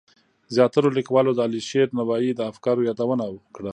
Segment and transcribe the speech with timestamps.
[0.55, 3.69] زیاترو لیکوالو د علیشیر نوایی د افکارو یادونه کړه.